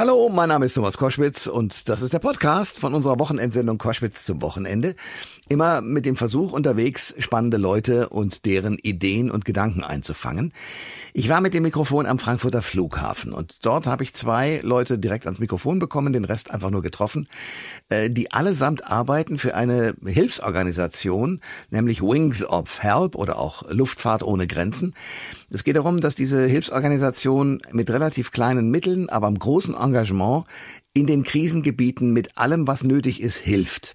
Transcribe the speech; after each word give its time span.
Hallo, 0.00 0.28
mein 0.28 0.48
Name 0.48 0.66
ist 0.66 0.74
Thomas 0.74 0.96
Koschwitz 0.96 1.48
und 1.48 1.88
das 1.88 2.02
ist 2.02 2.12
der 2.12 2.20
Podcast 2.20 2.78
von 2.78 2.94
unserer 2.94 3.18
Wochenendsendung 3.18 3.78
Koschwitz 3.78 4.24
zum 4.24 4.40
Wochenende. 4.42 4.94
Immer 5.48 5.80
mit 5.80 6.04
dem 6.04 6.14
Versuch 6.14 6.52
unterwegs, 6.52 7.16
spannende 7.18 7.56
Leute 7.56 8.08
und 8.08 8.46
deren 8.46 8.78
Ideen 8.78 9.28
und 9.28 9.44
Gedanken 9.44 9.82
einzufangen. 9.82 10.52
Ich 11.14 11.28
war 11.28 11.40
mit 11.40 11.52
dem 11.52 11.64
Mikrofon 11.64 12.06
am 12.06 12.20
Frankfurter 12.20 12.62
Flughafen 12.62 13.32
und 13.32 13.66
dort 13.66 13.88
habe 13.88 14.04
ich 14.04 14.14
zwei 14.14 14.60
Leute 14.62 15.00
direkt 15.00 15.24
ans 15.24 15.40
Mikrofon 15.40 15.80
bekommen, 15.80 16.12
den 16.12 16.24
Rest 16.24 16.52
einfach 16.52 16.70
nur 16.70 16.82
getroffen, 16.82 17.26
äh, 17.88 18.08
die 18.08 18.30
allesamt 18.30 18.86
arbeiten 18.86 19.36
für 19.36 19.56
eine 19.56 19.94
Hilfsorganisation, 20.04 21.40
nämlich 21.70 22.02
Wings 22.02 22.44
of 22.44 22.84
Help 22.84 23.16
oder 23.16 23.40
auch 23.40 23.68
Luftfahrt 23.68 24.22
ohne 24.22 24.46
Grenzen. 24.46 24.94
Es 25.50 25.64
geht 25.64 25.74
darum, 25.74 26.00
dass 26.00 26.14
diese 26.14 26.46
Hilfsorganisation 26.46 27.62
mit 27.72 27.90
relativ 27.90 28.30
kleinen 28.30 28.70
Mitteln, 28.70 29.08
aber 29.08 29.26
im 29.26 29.40
großen 29.40 29.74
Engagement 29.88 30.44
in 30.94 31.06
den 31.06 31.22
Krisengebieten 31.22 32.12
mit 32.12 32.36
allem, 32.36 32.66
was 32.66 32.84
nötig 32.84 33.20
ist, 33.20 33.38
hilft. 33.38 33.94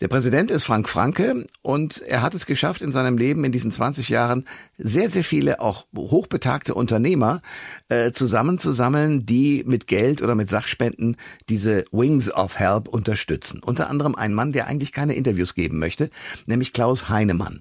Der 0.00 0.06
Präsident 0.06 0.52
ist 0.52 0.62
Frank 0.62 0.88
Franke 0.88 1.44
und 1.60 2.02
er 2.02 2.22
hat 2.22 2.32
es 2.32 2.46
geschafft, 2.46 2.82
in 2.82 2.92
seinem 2.92 3.18
Leben 3.18 3.42
in 3.42 3.50
diesen 3.50 3.72
20 3.72 4.08
Jahren 4.10 4.44
sehr, 4.76 5.10
sehr 5.10 5.24
viele 5.24 5.60
auch 5.60 5.86
hochbetagte 5.96 6.72
Unternehmer 6.74 7.42
äh, 7.88 8.12
zusammenzusammeln, 8.12 9.26
die 9.26 9.64
mit 9.66 9.88
Geld 9.88 10.22
oder 10.22 10.36
mit 10.36 10.48
Sachspenden 10.48 11.16
diese 11.48 11.84
Wings 11.90 12.32
of 12.32 12.60
Help 12.60 12.86
unterstützen. 12.86 13.60
Unter 13.64 13.90
anderem 13.90 14.14
ein 14.14 14.34
Mann, 14.34 14.52
der 14.52 14.68
eigentlich 14.68 14.92
keine 14.92 15.14
Interviews 15.14 15.54
geben 15.54 15.80
möchte, 15.80 16.10
nämlich 16.46 16.72
Klaus 16.72 17.08
Heinemann. 17.08 17.58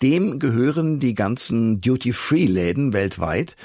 Dem 0.00 0.38
gehören 0.38 1.00
die 1.00 1.14
ganzen 1.14 1.80
Duty-Free-Läden 1.80 2.92
weltweit 2.92 3.56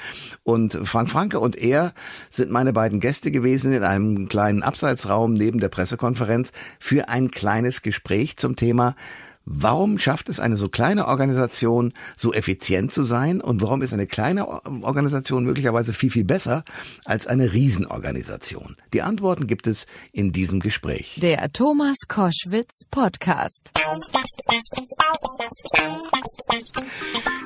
und 0.41 0.73
Frank 0.83 1.11
Franke 1.11 1.39
und 1.39 1.55
er 1.55 1.93
sind 2.31 2.49
meine 2.49 2.73
beiden 2.73 2.99
Gäste 2.99 3.29
gewesen 3.29 3.71
in 3.71 3.83
einem 3.83 4.27
kleinen 4.29 4.63
Abseitsraum 4.63 5.35
neben 5.35 5.59
der 5.59 5.69
Pressekonferenz 5.69 6.51
für 6.79 7.07
ein 7.07 7.29
kleines 7.29 7.83
Gespräch 7.83 8.14
Gespräch 8.15 8.37
zum 8.37 8.55
Thema 8.55 8.95
Warum 9.47 9.99
schafft 9.99 10.27
es 10.29 10.39
eine 10.39 10.55
so 10.55 10.69
kleine 10.69 11.07
Organisation, 11.07 11.93
so 12.17 12.33
effizient 12.33 12.91
zu 12.91 13.03
sein? 13.03 13.41
Und 13.41 13.61
warum 13.61 13.83
ist 13.83 13.93
eine 13.93 14.07
kleine 14.07 14.47
Organisation 14.47 15.43
möglicherweise 15.43 15.93
viel, 15.93 16.09
viel 16.09 16.23
besser 16.23 16.63
als 17.05 17.27
eine 17.27 17.53
Riesenorganisation? 17.53 18.75
Die 18.91 19.03
Antworten 19.03 19.45
gibt 19.45 19.67
es 19.67 19.85
in 20.13 20.31
diesem 20.31 20.61
Gespräch. 20.61 21.19
Der 21.21 21.53
Thomas 21.53 21.97
Koschwitz 22.07 22.85
Podcast. 22.89 23.71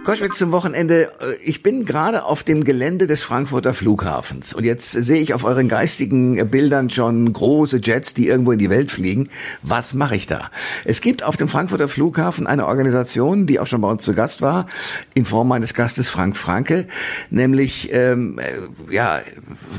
Koschwitz 0.09 0.39
zum 0.39 0.51
Wochenende. 0.51 1.11
Ich 1.43 1.61
bin 1.61 1.85
gerade 1.85 2.23
auf 2.23 2.43
dem 2.43 2.63
Gelände 2.63 3.05
des 3.05 3.21
Frankfurter 3.21 3.75
Flughafens 3.75 4.55
und 4.55 4.65
jetzt 4.65 4.89
sehe 4.89 5.21
ich 5.21 5.35
auf 5.35 5.43
euren 5.43 5.69
geistigen 5.69 6.49
Bildern 6.49 6.89
schon 6.89 7.31
große 7.31 7.79
Jets, 7.83 8.15
die 8.15 8.27
irgendwo 8.27 8.51
in 8.53 8.57
die 8.57 8.71
Welt 8.71 8.89
fliegen. 8.89 9.29
Was 9.61 9.93
mache 9.93 10.15
ich 10.15 10.25
da? 10.25 10.49
Es 10.83 11.01
gibt 11.01 11.21
auf 11.21 11.37
dem 11.37 11.47
Frankfurter 11.47 11.87
Flughafen 11.87 12.47
eine 12.47 12.65
Organisation, 12.65 13.45
die 13.45 13.59
auch 13.59 13.67
schon 13.67 13.81
bei 13.81 13.87
uns 13.87 14.03
zu 14.03 14.15
Gast 14.15 14.41
war, 14.41 14.65
in 15.13 15.25
Form 15.25 15.47
meines 15.47 15.75
Gastes 15.75 16.09
Frank 16.09 16.35
Franke, 16.35 16.87
nämlich 17.29 17.93
ähm, 17.93 18.39
äh, 18.39 18.95
ja 18.95 19.19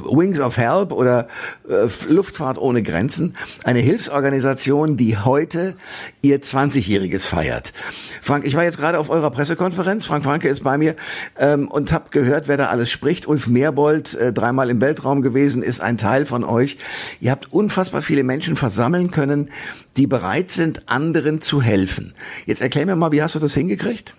Wings 0.05 0.39
of 0.39 0.57
Help 0.57 0.93
oder 0.93 1.27
äh, 1.69 1.89
Luftfahrt 2.09 2.57
ohne 2.57 2.85
Grenzen, 2.85 3.35
eine 3.65 3.81
Hilfsorganisation, 3.81 4.97
die 4.97 5.19
heute 5.19 5.75
ihr 6.23 6.41
20-jähriges 6.41 7.27
feiert. 7.27 7.73
Frank, 8.23 8.47
ich 8.47 8.55
war 8.55 8.63
jetzt 8.63 8.79
gerade 8.79 9.01
auf 9.01 9.11
eurer 9.11 9.33
Pressekonferenz. 9.33 10.07
Frank 10.07 10.20
Franke 10.23 10.49
ist 10.49 10.63
bei 10.63 10.79
mir 10.79 10.97
ähm, 11.39 11.69
und 11.69 11.93
habe 11.93 12.11
gehört, 12.11 12.49
wer 12.49 12.57
da 12.57 12.67
alles 12.67 12.91
spricht. 12.91 13.27
Ulf 13.27 13.49
Meerbold, 13.49 14.15
äh, 14.15 14.33
dreimal 14.33 14.71
im 14.71 14.81
Weltraum 14.81 15.23
gewesen, 15.23 15.63
ist 15.63 15.81
ein 15.81 15.97
Teil 15.97 16.27
von 16.27 16.45
euch. 16.45 16.79
Ihr 17.21 17.31
habt 17.31 17.53
unfassbar 17.53 18.03
viele 18.03 18.25
Menschen 18.25 18.57
versammeln 18.57 19.11
können, 19.11 19.51
die 19.97 20.07
bereit 20.07 20.51
sind, 20.51 20.89
anderen 20.89 21.41
zu 21.41 21.63
helfen. 21.63 22.15
Jetzt 22.47 22.63
erklär 22.63 22.87
mir 22.87 22.97
mal, 22.97 23.13
wie 23.13 23.23
hast 23.23 23.35
du 23.35 23.39
das 23.39 23.55
hingekriegt? 23.55 24.15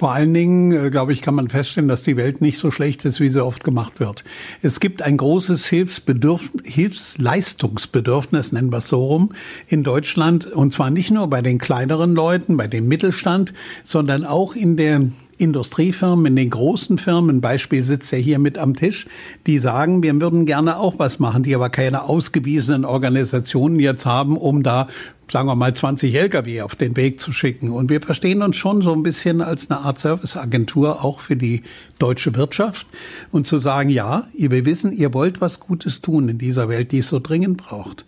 Vor 0.00 0.12
allen 0.12 0.32
Dingen, 0.32 0.72
äh, 0.72 0.88
glaube 0.88 1.12
ich, 1.12 1.20
kann 1.20 1.34
man 1.34 1.50
feststellen, 1.50 1.86
dass 1.86 2.00
die 2.00 2.16
Welt 2.16 2.40
nicht 2.40 2.58
so 2.58 2.70
schlecht 2.70 3.04
ist, 3.04 3.20
wie 3.20 3.28
sie 3.28 3.44
oft 3.44 3.62
gemacht 3.64 4.00
wird. 4.00 4.24
Es 4.62 4.80
gibt 4.80 5.02
ein 5.02 5.18
großes 5.18 5.66
Hilfsbedürf 5.66 6.48
Hilfsleistungsbedürfnis, 6.64 8.52
nennen 8.52 8.72
wir 8.72 8.78
es 8.78 8.88
so 8.88 9.04
rum, 9.04 9.32
in 9.68 9.82
Deutschland. 9.82 10.46
Und 10.46 10.72
zwar 10.72 10.88
nicht 10.88 11.10
nur 11.10 11.28
bei 11.28 11.42
den 11.42 11.58
kleineren 11.58 12.14
Leuten, 12.14 12.56
bei 12.56 12.66
dem 12.66 12.88
Mittelstand, 12.88 13.52
sondern 13.84 14.24
auch 14.24 14.56
in 14.56 14.78
der 14.78 15.02
Industriefirmen, 15.36 16.24
in 16.24 16.36
den 16.36 16.48
großen 16.50 16.96
Firmen, 16.96 17.42
Beispiel 17.42 17.82
sitzt 17.82 18.10
er 18.14 18.18
hier 18.18 18.38
mit 18.38 18.56
am 18.56 18.76
Tisch, 18.76 19.06
die 19.46 19.58
sagen, 19.58 20.02
wir 20.02 20.18
würden 20.18 20.46
gerne 20.46 20.78
auch 20.78 20.98
was 20.98 21.18
machen, 21.18 21.42
die 21.42 21.54
aber 21.54 21.68
keine 21.68 22.04
ausgewiesenen 22.04 22.86
Organisationen 22.86 23.78
jetzt 23.80 24.06
haben, 24.06 24.38
um 24.38 24.62
da 24.62 24.88
sagen 25.30 25.48
wir 25.48 25.54
mal 25.54 25.74
20 25.74 26.14
Lkw 26.14 26.62
auf 26.62 26.74
den 26.74 26.96
Weg 26.96 27.20
zu 27.20 27.32
schicken. 27.32 27.70
Und 27.70 27.90
wir 27.90 28.00
verstehen 28.00 28.42
uns 28.42 28.56
schon 28.56 28.82
so 28.82 28.92
ein 28.92 29.02
bisschen 29.02 29.40
als 29.40 29.70
eine 29.70 29.80
Art 29.80 29.98
Serviceagentur 29.98 31.04
auch 31.04 31.20
für 31.20 31.36
die 31.36 31.62
deutsche 31.98 32.34
Wirtschaft 32.36 32.86
und 33.30 33.46
zu 33.46 33.58
sagen, 33.58 33.90
ja, 33.90 34.28
wir 34.34 34.64
wissen, 34.64 34.92
ihr 34.92 35.14
wollt 35.14 35.40
was 35.40 35.60
Gutes 35.60 36.00
tun 36.00 36.28
in 36.28 36.38
dieser 36.38 36.68
Welt, 36.68 36.92
die 36.92 36.98
es 36.98 37.08
so 37.08 37.20
dringend 37.20 37.58
braucht. 37.58 38.04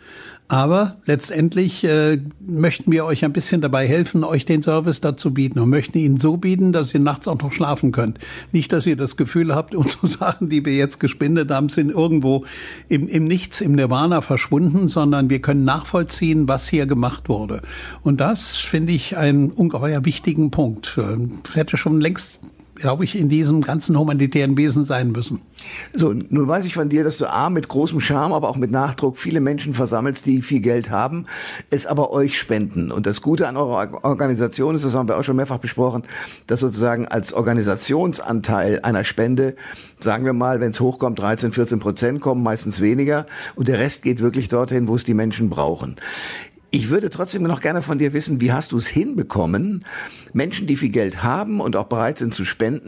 Aber 0.53 0.97
letztendlich 1.07 1.83
äh, 1.83 2.19
möchten 2.47 2.93
wir 2.93 3.07
euch 3.07 3.25
ein 3.25 3.33
bisschen 3.33 3.63
dabei 3.63 3.89
helfen, 3.89 4.23
euch 4.23 4.45
den 4.45 4.63
Service 4.63 5.01
dazu 5.01 5.33
bieten 5.33 5.59
und 5.59 5.71
möchten 5.71 5.97
ihn 5.97 6.19
so 6.19 6.37
bieten, 6.37 6.73
dass 6.73 6.93
ihr 6.93 7.01
nachts 7.01 7.27
auch 7.27 7.41
noch 7.41 7.53
schlafen 7.53 7.91
könnt. 7.91 8.19
Nicht, 8.53 8.71
dass 8.71 8.87
ihr 8.87 8.97
das 8.97 9.17
Gefühl 9.17 9.55
habt, 9.55 9.75
unsere 9.75 10.09
Sachen, 10.09 10.51
die 10.51 10.63
wir 10.67 10.75
jetzt 10.75 11.01
gespendet 11.01 11.51
haben, 11.51 11.71
sind 11.71 11.91
irgendwo 11.91 12.45
im, 12.91 13.09
im 13.09 13.25
Nichts, 13.25 13.63
im 13.63 13.73
Nirvana 13.73 14.21
verschwunden, 14.21 14.89
sondern 14.89 15.31
wir 15.31 15.41
können 15.41 15.65
nachvollziehen, 15.65 16.47
was 16.49 16.69
hier 16.69 16.85
gemacht 16.85 17.12
wurde. 17.29 17.63
Und 18.03 18.21
das 18.21 18.57
finde 18.57 18.93
ich 18.93 19.17
einen 19.17 19.51
ungeheuer 19.51 20.05
wichtigen 20.05 20.51
Punkt. 20.51 20.99
Ich 21.49 21.57
hätte 21.57 21.77
schon 21.77 22.01
längst 22.01 22.41
glaube 22.83 23.05
ich, 23.05 23.17
in 23.17 23.29
diesem 23.29 23.61
ganzen 23.61 23.97
humanitären 23.99 24.57
Wesen 24.57 24.85
sein 24.85 25.13
müssen. 25.13 25.41
So, 25.93 26.13
nun 26.13 26.49
weiß 26.49 26.65
ich 26.65 26.75
von 26.75 26.89
dir, 26.89 27.05
dass 27.05 27.17
du 27.17 27.33
A, 27.33 27.49
mit 27.49 27.69
großem 27.69 28.01
Charme, 28.01 28.33
aber 28.33 28.49
auch 28.49 28.57
mit 28.57 28.73
Nachdruck 28.73 29.19
viele 29.19 29.41
Menschen 29.41 29.73
versammelst, 29.73 30.27
die 30.27 30.43
viel 30.43 30.61
Geld 30.61 30.91
haben, 30.91 31.27
es 31.71 31.87
aber 31.87 32.13
euch 32.13 32.37
spenden. 32.37 32.91
Und 32.91 33.07
das 33.07 33.23
Gute 33.23 33.47
an 33.47 33.57
eurer 33.57 34.05
Organisation 34.05 34.75
ist, 34.75 34.85
das 34.85 34.97
haben 34.97 35.09
wir 35.09 35.17
auch 35.17 35.23
schon 35.23 35.37
mehrfach 35.37 35.59
besprochen, 35.59 36.03
dass 36.49 36.61
sozusagen 36.61 37.07
als 37.07 37.33
Organisationsanteil 37.33 38.81
einer 38.83 39.05
Spende, 39.05 39.55
sagen 40.01 40.25
wir 40.25 40.33
mal, 40.33 40.61
wenn 40.61 40.71
es 40.71 40.81
hochkommt, 40.81 41.21
13, 41.21 41.53
14 41.53 41.79
Prozent 41.79 42.21
kommen, 42.21 42.43
meistens 42.43 42.81
weniger. 42.81 43.27
Und 43.55 43.69
der 43.69 43.79
Rest 43.79 44.03
geht 44.03 44.19
wirklich 44.21 44.49
dorthin, 44.49 44.89
wo 44.89 44.97
es 44.97 45.05
die 45.05 45.15
Menschen 45.15 45.51
brauchen. 45.51 45.97
Ich 46.75 46.89
würde 46.89 47.11
trotzdem 47.11 47.43
noch 47.43 47.61
gerne 47.61 47.83
von 47.83 47.99
dir 47.99 48.15
wissen, 48.15 48.41
wie 48.41 48.51
hast 48.51 48.73
du 48.73 48.79
es 48.79 48.89
hinbekommen, 48.89 49.85
Menschen, 50.33 50.67
die 50.67 50.79
viel 50.79 50.89
Geld 50.89 51.23
haben 51.23 51.61
und 51.61 51.77
auch 51.77 51.85
bereit 51.85 52.17
sind 52.17 52.33
zu 52.33 52.47
spenden, 52.47 52.81